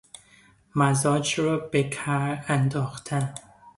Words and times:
مزاج 0.75 1.39
را 1.41 1.57
بکار 1.57 2.39
انداختن 2.47 3.33